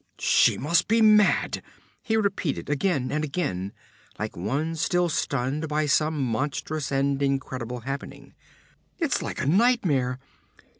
[0.17, 1.61] 'She must be mad!'
[2.01, 3.71] he repeated again and again,
[4.17, 8.33] like one still stunned by some monstrous and incredible happening.
[8.97, 10.17] 'It's like a nightmare!